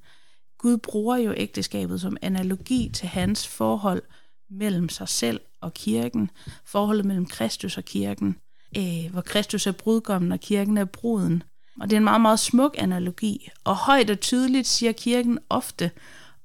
Gud 0.58 0.78
bruger 0.78 1.18
jo 1.18 1.34
ægteskabet 1.38 2.02
som 2.02 2.18
analogi 2.22 2.90
til 2.94 3.08
hans 3.08 3.48
forhold 3.48 4.02
mellem 4.50 4.90
sig 4.90 5.10
selv 5.10 5.40
og 5.62 5.74
kirken, 5.74 6.30
forholdet 6.66 7.06
mellem 7.06 7.26
Kristus 7.26 7.78
og 7.78 7.86
kirken, 7.86 8.38
øh, 8.78 9.12
hvor 9.12 9.22
Kristus 9.22 9.68
er 9.68 9.72
brudgommen 9.72 10.32
og 10.32 10.40
kirken 10.40 10.78
er 10.78 10.86
bruden. 10.86 11.44
Og 11.82 11.90
det 11.90 11.96
er 11.96 11.98
en 11.98 12.04
meget, 12.04 12.22
meget 12.22 12.40
smuk 12.40 12.76
analogi, 12.78 13.50
og 13.64 13.76
højt 13.76 14.10
og 14.10 14.20
tydeligt 14.20 14.68
siger 14.68 14.92
kirken 14.92 15.40
ofte, 15.50 15.92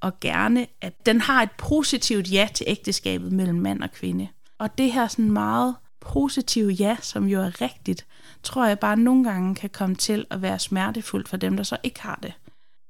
og 0.07 0.21
gerne, 0.21 0.67
at 0.81 1.07
den 1.07 1.21
har 1.21 1.43
et 1.43 1.51
positivt 1.59 2.33
ja 2.33 2.49
til 2.55 2.65
ægteskabet 2.69 3.33
mellem 3.33 3.59
mand 3.59 3.83
og 3.83 3.93
kvinde. 3.93 4.29
Og 4.59 4.79
det 4.79 4.93
her 4.93 5.09
sådan 5.09 5.31
meget 5.31 5.75
positive 6.01 6.73
ja, 6.73 6.97
som 7.01 7.25
jo 7.25 7.41
er 7.41 7.61
rigtigt, 7.61 8.07
tror 8.43 8.67
jeg 8.67 8.79
bare 8.79 8.97
nogle 8.97 9.25
gange 9.25 9.55
kan 9.55 9.71
komme 9.71 9.97
til 9.97 10.27
at 10.31 10.43
være 10.43 10.59
smertefuldt 10.59 11.29
for 11.29 11.37
dem, 11.37 11.57
der 11.57 11.65
så 11.65 11.77
ikke 11.83 12.01
har 12.01 12.19
det. 12.23 12.33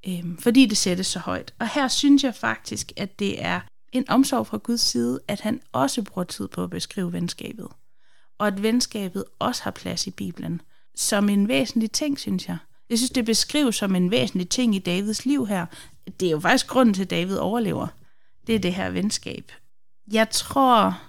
Øhm, 0.09 0.39
fordi 0.39 0.67
det 0.67 0.77
sættes 0.77 1.07
så 1.07 1.19
højt. 1.19 1.55
Og 1.59 1.69
her 1.69 1.89
synes 1.89 2.25
jeg 2.25 2.35
faktisk, 2.35 2.93
at 2.97 3.19
det 3.19 3.45
er 3.45 3.61
en 3.93 4.11
omsorg 4.11 4.47
fra 4.47 4.57
Guds 4.57 4.81
side, 4.81 5.21
at 5.29 5.41
han 5.41 5.61
også 5.73 6.03
bruger 6.03 6.25
tid 6.25 6.49
på 6.49 6.65
at 6.65 6.71
beskrive 6.71 7.13
venskabet. 7.13 7.69
Og 8.39 8.47
at 8.47 8.63
venskabet 8.63 9.25
også 9.39 9.63
har 9.63 9.71
plads 9.71 10.07
i 10.07 10.11
Bibelen. 10.11 10.61
Som 10.95 11.29
en 11.29 11.49
væsentlig 11.49 11.91
ting, 11.91 12.19
synes 12.19 12.49
jeg. 12.49 12.57
Jeg 12.91 12.99
synes, 12.99 13.11
det 13.11 13.25
beskrives 13.25 13.77
som 13.77 13.95
en 13.95 14.11
væsentlig 14.11 14.49
ting 14.49 14.75
i 14.75 14.79
Davids 14.79 15.27
liv 15.27 15.47
her. 15.47 15.67
Det 16.21 16.27
er 16.27 16.31
jo 16.31 16.41
faktisk 16.41 16.67
grunden 16.67 16.95
til, 16.95 17.03
at 17.03 17.11
David 17.11 17.37
overlever. 17.37 17.87
Det 18.47 18.55
er 18.55 18.59
det 18.59 18.75
her 18.75 18.91
venskab. 18.91 19.53
Jeg 20.13 20.31
tror, 20.31 21.01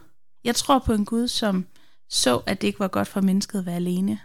jeg 0.44 0.56
tror 0.56 0.80
på 0.80 0.94
en 0.94 1.06
Gud, 1.06 1.28
som 1.28 1.66
så, 2.10 2.38
at 2.38 2.62
det 2.62 2.68
ikke 2.68 2.80
var 2.80 2.88
godt 2.88 3.08
for 3.08 3.22
mennesket 3.22 3.60
at 3.60 3.66
være 3.66 3.76
alene. 3.76 4.20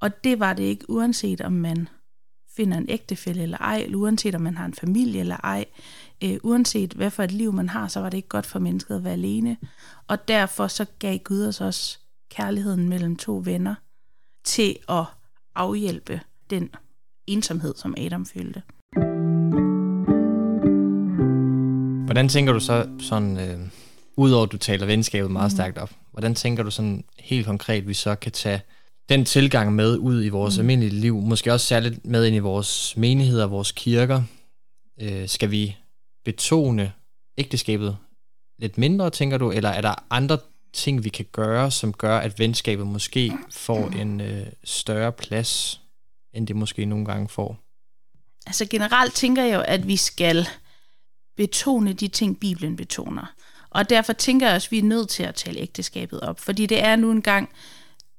Og 0.00 0.24
det 0.24 0.40
var 0.40 0.52
det 0.52 0.62
ikke, 0.62 0.90
uanset 0.90 1.40
om 1.40 1.52
man 1.52 1.88
finder 2.56 2.78
en 2.78 2.88
ægtefælle 2.88 3.42
eller 3.42 3.58
ej, 3.58 3.76
eller 3.76 3.98
uanset 3.98 4.34
om 4.34 4.40
man 4.40 4.56
har 4.56 4.64
en 4.64 4.74
familie 4.74 5.20
eller 5.20 5.36
ej, 5.36 5.64
øh, 6.24 6.36
uanset 6.42 6.92
hvad 6.92 7.10
for 7.10 7.22
et 7.22 7.32
liv 7.32 7.52
man 7.52 7.68
har, 7.68 7.88
så 7.88 8.00
var 8.00 8.10
det 8.10 8.16
ikke 8.16 8.28
godt 8.28 8.46
for 8.46 8.58
mennesket 8.58 8.96
at 8.96 9.04
være 9.04 9.12
alene. 9.12 9.56
Og 10.08 10.28
derfor 10.28 10.66
så 10.66 10.86
gav 10.98 11.18
Gud 11.18 11.46
os 11.46 11.60
også 11.60 11.98
kærligheden 12.30 12.88
mellem 12.88 13.16
to 13.16 13.42
venner 13.44 13.74
til 14.44 14.76
at 14.88 15.04
afhjælpe 15.54 16.20
den 16.50 16.70
ensomhed, 17.26 17.74
som 17.76 17.94
Adam 17.98 18.26
følte. 18.26 18.62
Hvordan 22.14 22.28
tænker 22.28 22.52
du 22.52 22.60
så 22.60 22.86
sådan, 23.00 23.38
øh, 23.38 23.58
udover 24.16 24.46
at 24.46 24.52
du 24.52 24.56
taler 24.56 24.86
venskabet 24.86 25.30
meget 25.30 25.52
mm. 25.52 25.56
stærkt 25.56 25.78
op, 25.78 25.90
hvordan 26.12 26.34
tænker 26.34 26.62
du 26.62 26.70
sådan 26.70 27.04
helt 27.18 27.46
konkret, 27.46 27.88
vi 27.88 27.94
så 27.94 28.14
kan 28.14 28.32
tage 28.32 28.62
den 29.08 29.24
tilgang 29.24 29.74
med 29.74 29.96
ud 29.96 30.24
i 30.24 30.28
vores 30.28 30.56
mm. 30.56 30.60
almindelige 30.60 31.00
liv, 31.00 31.20
måske 31.20 31.52
også 31.52 31.66
særligt 31.66 32.06
med 32.06 32.26
ind 32.26 32.36
i 32.36 32.38
vores 32.38 32.96
menigheder, 32.96 33.46
vores 33.46 33.72
kirker. 33.72 34.22
Øh, 35.00 35.28
skal 35.28 35.50
vi 35.50 35.76
betone 36.24 36.92
ægteskabet 37.38 37.96
lidt 38.58 38.78
mindre, 38.78 39.10
tænker 39.10 39.38
du, 39.38 39.50
eller 39.50 39.68
er 39.68 39.80
der 39.80 39.94
andre 40.10 40.38
ting, 40.72 41.04
vi 41.04 41.08
kan 41.08 41.26
gøre, 41.32 41.70
som 41.70 41.92
gør, 41.92 42.18
at 42.18 42.38
venskabet 42.38 42.86
måske 42.86 43.32
får 43.50 43.88
en 43.88 44.20
øh, 44.20 44.46
større 44.64 45.12
plads, 45.12 45.80
end 46.32 46.46
det 46.46 46.56
måske 46.56 46.84
nogle 46.84 47.04
gange 47.04 47.28
får? 47.28 47.58
Altså 48.46 48.66
generelt 48.66 49.14
tænker 49.14 49.42
jeg 49.42 49.54
jo, 49.54 49.62
at 49.66 49.88
vi 49.88 49.96
skal 49.96 50.46
betone 51.36 51.92
de 51.92 52.08
ting, 52.08 52.40
Bibelen 52.40 52.76
betoner. 52.76 53.34
Og 53.70 53.90
derfor 53.90 54.12
tænker 54.12 54.46
jeg 54.46 54.54
også, 54.54 54.68
at 54.68 54.72
vi 54.72 54.78
er 54.78 54.82
nødt 54.82 55.08
til 55.08 55.22
at 55.22 55.34
tale 55.34 55.60
ægteskabet 55.60 56.20
op, 56.20 56.40
fordi 56.40 56.66
det 56.66 56.84
er 56.84 56.96
nu 56.96 57.10
engang 57.10 57.48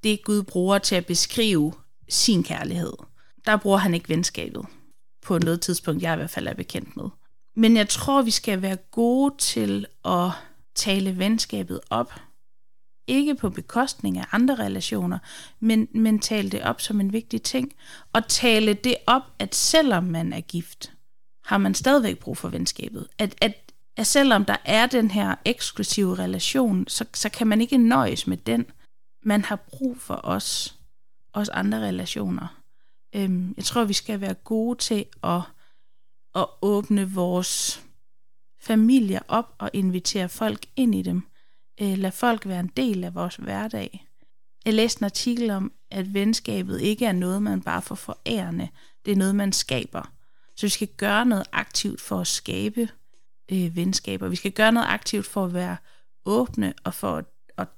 det, 0.02 0.24
Gud 0.24 0.42
bruger 0.42 0.78
til 0.78 0.94
at 0.94 1.06
beskrive 1.06 1.72
sin 2.08 2.42
kærlighed. 2.42 2.92
Der 3.46 3.56
bruger 3.56 3.78
han 3.78 3.94
ikke 3.94 4.08
venskabet 4.08 4.66
på 5.22 5.38
noget 5.38 5.60
tidspunkt, 5.60 6.02
jeg 6.02 6.12
i 6.12 6.16
hvert 6.16 6.30
fald 6.30 6.46
er 6.46 6.54
bekendt 6.54 6.96
med. 6.96 7.04
Men 7.56 7.76
jeg 7.76 7.88
tror, 7.88 8.22
vi 8.22 8.30
skal 8.30 8.62
være 8.62 8.76
gode 8.76 9.34
til 9.38 9.86
at 10.04 10.30
tale 10.74 11.18
venskabet 11.18 11.80
op. 11.90 12.12
Ikke 13.06 13.34
på 13.34 13.50
bekostning 13.50 14.18
af 14.18 14.24
andre 14.32 14.54
relationer, 14.54 15.18
men, 15.60 15.88
men 15.94 16.18
tale 16.18 16.50
det 16.50 16.62
op 16.62 16.80
som 16.80 17.00
en 17.00 17.12
vigtig 17.12 17.42
ting. 17.42 17.72
Og 18.12 18.28
tale 18.28 18.74
det 18.74 18.96
op, 19.06 19.22
at 19.38 19.54
selvom 19.54 20.04
man 20.04 20.32
er 20.32 20.40
gift, 20.40 20.92
har 21.46 21.58
man 21.58 21.74
stadigvæk 21.74 22.18
brug 22.18 22.36
for 22.36 22.48
venskabet. 22.48 23.08
At, 23.18 23.34
at, 23.40 23.72
at 23.96 24.06
selvom 24.06 24.44
der 24.44 24.56
er 24.64 24.86
den 24.86 25.10
her 25.10 25.34
eksklusive 25.44 26.14
relation, 26.14 26.88
så, 26.88 27.04
så 27.14 27.28
kan 27.28 27.46
man 27.46 27.60
ikke 27.60 27.78
nøjes 27.78 28.26
med 28.26 28.36
den. 28.36 28.66
Man 29.22 29.44
har 29.44 29.56
brug 29.56 29.96
for 30.00 30.20
os, 30.24 30.78
os 31.32 31.48
andre 31.48 31.78
relationer. 31.78 32.60
Øhm, 33.14 33.54
jeg 33.56 33.64
tror, 33.64 33.84
vi 33.84 33.92
skal 33.92 34.20
være 34.20 34.34
gode 34.34 34.78
til 34.78 35.04
at, 35.22 35.40
at 36.34 36.46
åbne 36.62 37.10
vores 37.10 37.82
familier 38.60 39.20
op 39.28 39.54
og 39.58 39.70
invitere 39.72 40.28
folk 40.28 40.66
ind 40.76 40.94
i 40.94 41.02
dem. 41.02 41.22
Øh, 41.80 41.98
lad 41.98 42.12
folk 42.12 42.46
være 42.46 42.60
en 42.60 42.72
del 42.76 43.04
af 43.04 43.14
vores 43.14 43.36
hverdag. 43.36 44.06
Jeg 44.64 44.74
læste 44.74 45.00
en 45.00 45.04
artikel 45.04 45.50
om, 45.50 45.72
at 45.90 46.14
venskabet 46.14 46.80
ikke 46.80 47.06
er 47.06 47.12
noget, 47.12 47.42
man 47.42 47.62
bare 47.62 47.82
får 47.82 47.94
forærende. 47.94 48.68
Det 49.04 49.12
er 49.12 49.16
noget, 49.16 49.36
man 49.36 49.52
skaber. 49.52 50.15
Så 50.56 50.66
vi 50.66 50.70
skal 50.70 50.88
gøre 50.96 51.26
noget 51.26 51.46
aktivt 51.52 52.00
for 52.00 52.20
at 52.20 52.26
skabe 52.26 52.88
øh, 53.52 53.76
venskaber. 53.76 54.28
Vi 54.28 54.36
skal 54.36 54.52
gøre 54.52 54.72
noget 54.72 54.86
aktivt 54.88 55.26
for 55.26 55.44
at 55.44 55.54
være 55.54 55.76
åbne 56.24 56.74
og 56.84 56.94
for 56.94 57.16
at, 57.16 57.24
at 57.58 57.68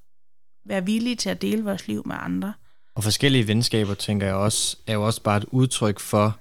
være 0.67 0.85
villige 0.85 1.17
til 1.17 1.31
at 1.31 1.43
dele 1.43 1.65
vores 1.65 1.89
liv 1.89 2.03
med 2.07 2.17
andre. 2.19 2.53
Og 2.95 3.05
forskellige 3.05 3.49
venskaber, 3.49 3.95
tænker 3.95 4.27
jeg 4.27 4.35
også, 4.35 4.77
er 4.87 4.93
jo 4.93 5.07
også 5.07 5.23
bare 5.23 5.37
et 5.37 5.45
udtryk 5.45 6.01
for 6.01 6.39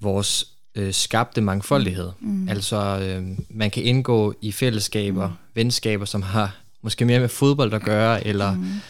vores 0.00 0.46
øh, 0.74 0.92
skabte 0.92 1.40
mangfoldighed. 1.40 2.12
Mm. 2.20 2.48
Altså, 2.48 2.76
øh, 2.76 3.38
man 3.50 3.70
kan 3.70 3.82
indgå 3.82 4.34
i 4.40 4.52
fællesskaber, 4.52 5.28
mm. 5.28 5.34
venskaber, 5.54 6.04
som 6.04 6.22
har 6.22 6.56
måske 6.82 7.04
mere 7.04 7.20
med 7.20 7.28
fodbold 7.28 7.72
at 7.72 7.82
gøre, 7.82 8.26
eller 8.26 8.54
mm. 8.54 8.80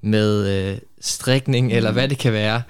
med 0.00 0.70
øh, 0.72 0.78
strikning, 1.00 1.66
mm. 1.66 1.72
eller 1.72 1.92
hvad 1.92 2.08
det 2.08 2.18
kan 2.18 2.32
være, 2.32 2.62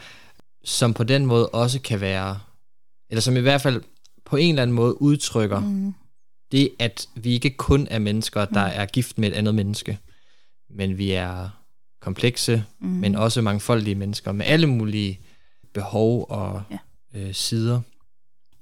som 0.64 0.94
på 0.94 1.04
den 1.04 1.26
måde 1.26 1.48
også 1.48 1.80
kan 1.80 2.00
være 2.00 2.38
eller 3.12 3.20
som 3.20 3.36
i 3.36 3.40
hvert 3.40 3.60
fald 3.60 3.82
på 4.24 4.36
en 4.36 4.48
eller 4.48 4.62
anden 4.62 4.74
måde 4.76 5.02
udtrykker 5.02 5.60
mm. 5.60 5.94
det, 6.52 6.70
at 6.78 7.08
vi 7.14 7.32
ikke 7.32 7.50
kun 7.50 7.86
er 7.90 7.98
mennesker, 7.98 8.44
der 8.44 8.66
mm. 8.66 8.72
er 8.74 8.86
gift 8.86 9.18
med 9.18 9.28
et 9.28 9.34
andet 9.34 9.54
menneske, 9.54 9.98
men 10.70 10.98
vi 10.98 11.10
er 11.10 11.48
komplekse, 12.00 12.64
mm. 12.80 12.88
men 12.88 13.14
også 13.14 13.42
mangfoldige 13.42 13.94
mennesker 13.94 14.32
med 14.32 14.46
alle 14.46 14.66
mulige 14.66 15.20
behov 15.74 16.26
og 16.28 16.62
ja. 16.70 16.78
øh, 17.14 17.34
sider. 17.34 17.80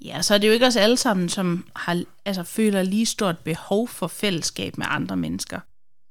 Ja, 0.05 0.23
så 0.23 0.35
er 0.35 0.39
det 0.39 0.49
jo 0.49 0.53
ikke 0.53 0.67
os 0.67 0.77
alle 0.77 0.97
sammen, 0.97 1.29
som 1.29 1.65
har, 1.77 2.05
altså, 2.25 2.43
føler 2.43 2.83
lige 2.83 3.07
stort 3.07 3.39
behov 3.39 3.89
for 3.89 4.07
fællesskab 4.07 4.79
med 4.79 4.87
andre 4.89 5.17
mennesker. 5.17 5.61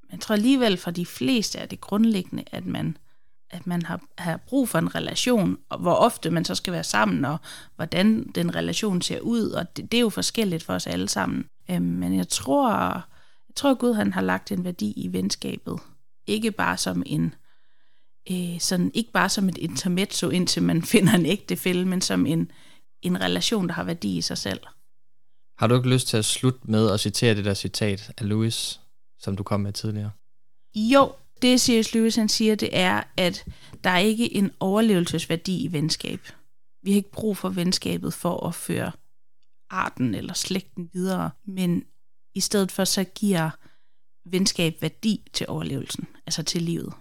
Men 0.03 0.12
jeg 0.12 0.19
tror 0.19 0.36
alligevel 0.36 0.77
for 0.77 0.91
de 0.91 1.05
fleste 1.05 1.60
er 1.60 1.65
det 1.65 1.81
grundlæggende, 1.81 2.43
at 2.51 2.65
man 2.65 2.98
at 3.51 3.68
man 3.68 3.82
har, 3.82 4.01
har 4.18 4.38
brug 4.38 4.70
for 4.70 4.79
en 4.79 4.96
relation, 4.96 5.58
og 5.70 5.79
hvor 5.79 5.94
ofte 5.94 6.29
man 6.29 6.46
så 6.46 6.56
skal 6.56 6.74
være 6.74 6.84
sammen, 6.84 7.25
og 7.25 7.38
hvordan 7.75 8.32
den 8.36 8.56
relation 8.56 9.01
ser 9.01 9.20
ud, 9.20 9.50
og 9.50 9.77
det, 9.77 9.91
det 9.91 9.98
er 9.98 10.01
jo 10.01 10.10
forskelligt 10.10 10.63
for 10.63 10.74
os 10.74 10.88
alle 10.88 11.10
sammen. 11.10 11.46
Øhm, 11.72 11.82
men 11.82 12.18
jeg 12.18 12.27
tror, 12.27 12.74
jeg 13.48 13.56
tror 13.56 13.74
Gud 13.74 13.94
han 13.94 14.13
har 14.13 14.22
lagt 14.22 14.51
en 14.51 14.63
værdi 14.63 14.94
i 14.96 15.13
venskabet. 15.13 15.79
Ikke 16.27 16.51
bare 16.51 16.77
som 16.77 17.03
en, 17.06 17.34
øh, 18.32 18.60
sådan, 18.60 18.91
ikke 18.94 19.12
bare 19.12 19.29
som 19.29 19.50
et 19.50 19.58
intermezzo, 19.58 20.29
indtil 20.29 20.63
man 20.63 20.84
finder 20.94 21.13
en 21.13 21.25
ægte 21.25 21.56
fælde, 21.56 21.86
men 21.86 22.01
som 22.01 22.25
en, 22.25 22.51
en 23.01 23.22
relation, 23.22 23.68
der 23.68 23.74
har 23.74 23.84
værdi 23.84 24.18
i 24.18 24.22
sig 24.22 24.38
selv. 24.38 24.60
Har 25.58 25.68
du 25.68 25.75
ikke 25.75 25.89
lyst 25.89 26.08
til 26.08 26.18
at 26.18 26.25
slutte 26.25 26.60
med 26.63 26.91
at 26.91 27.00
citere 27.00 27.36
det 27.36 27.46
der 27.46 27.53
citat 27.53 28.12
af 28.18 28.29
Louis, 28.29 28.79
som 29.20 29.36
du 29.36 29.44
kom 29.44 29.60
med 29.60 29.74
tidligere? 29.74 30.12
Jo, 30.75 31.13
det 31.41 31.62
C.S. 31.62 31.93
Lewis 31.93 32.15
han 32.15 32.29
siger, 32.29 32.55
det 32.55 32.69
er, 32.72 33.03
at 33.17 33.46
der 33.84 33.89
er 33.89 33.98
ikke 33.98 34.36
en 34.36 34.51
overlevelsesværdi 34.60 35.63
i 35.63 35.72
venskab. 35.72 36.19
Vi 36.84 36.91
har 36.91 36.98
ikke 36.98 37.12
brug 37.12 37.38
for 37.38 37.50
venskabet 37.50 38.13
for 38.13 38.48
at 38.48 38.55
føre 38.55 38.91
arten 39.69 40.15
eller 40.15 40.34
slægten 40.34 40.89
videre, 40.93 41.31
men 41.46 41.84
i 42.36 42.39
stedet 42.39 42.72
for 42.72 42.84
så 42.84 43.03
giver 43.03 43.50
venskab 44.29 44.81
værdi 44.81 45.27
til 45.34 45.46
overlevelsen, 45.50 46.08
altså 46.25 46.43
til 46.43 46.62
livet. 46.62 46.93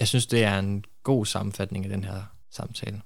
Jeg 0.00 0.08
synes, 0.08 0.26
det 0.26 0.44
er 0.44 0.58
en 0.58 0.84
god 1.02 1.26
sammenfatning 1.26 1.84
af 1.84 1.90
den 1.90 2.04
her 2.04 2.22
samtale. 2.50 3.02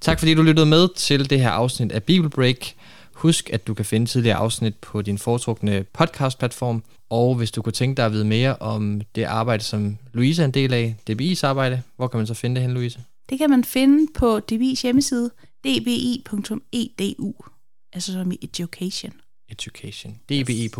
Tak 0.00 0.18
fordi 0.18 0.34
du 0.34 0.42
lyttede 0.42 0.66
med 0.66 0.94
til 0.94 1.30
det 1.30 1.40
her 1.40 1.50
afsnit 1.50 1.92
af 1.92 2.04
Bible 2.04 2.30
Break. 2.30 2.74
Husk, 3.12 3.50
at 3.52 3.66
du 3.66 3.74
kan 3.74 3.84
finde 3.84 4.06
tidligere 4.06 4.36
afsnit 4.36 4.76
på 4.76 5.02
din 5.02 5.18
foretrukne 5.18 5.84
podcast-platform, 5.92 6.82
og 7.10 7.34
hvis 7.34 7.50
du 7.50 7.62
kunne 7.62 7.72
tænke 7.72 7.96
dig 7.96 8.06
at 8.06 8.12
vide 8.12 8.24
mere 8.24 8.56
om 8.56 9.00
det 9.14 9.24
arbejde, 9.24 9.64
som 9.64 9.98
Louise 10.12 10.42
er 10.42 10.46
en 10.46 10.54
del 10.54 10.74
af, 10.74 10.96
DBI's 11.10 11.46
arbejde, 11.46 11.82
hvor 11.96 12.08
kan 12.08 12.18
man 12.18 12.26
så 12.26 12.34
finde 12.34 12.54
det 12.54 12.62
hen, 12.62 12.74
Louise? 12.74 13.00
Det 13.30 13.38
kan 13.38 13.50
man 13.50 13.64
finde 13.64 14.12
på 14.14 14.40
DBI's 14.52 14.82
hjemmeside, 14.82 15.30
dbi.edu, 15.64 17.34
altså 17.92 18.12
som 18.12 18.32
i 18.32 18.38
education. 18.42 19.12
Education. 19.48 20.18
dbi.edu. 20.28 20.72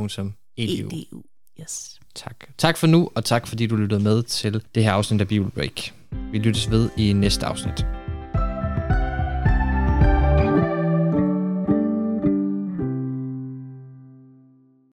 Edu, 0.56 1.22
yes. 1.60 2.00
Tak. 2.14 2.36
Tak 2.58 2.76
for 2.76 2.86
nu, 2.86 3.10
og 3.14 3.24
tak 3.24 3.46
fordi 3.46 3.66
du 3.66 3.76
lyttede 3.76 4.02
med 4.02 4.22
til 4.22 4.62
det 4.74 4.84
her 4.84 4.92
afsnit 4.92 5.20
af 5.20 5.28
Bible 5.28 5.50
Break. 5.50 5.92
Vi 6.32 6.38
lyttes 6.38 6.70
ved 6.70 6.90
i 6.96 7.12
næste 7.12 7.46
afsnit. 7.46 7.99